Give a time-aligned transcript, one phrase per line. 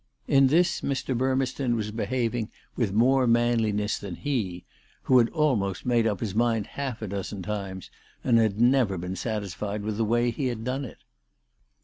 [0.27, 1.15] In this Mr.
[1.15, 4.65] Burmeston was behaving with more manliness than he,
[5.03, 7.91] who had almost made up his mind half a dozen times,
[8.23, 10.97] and had never been satisfied with the way he had done it.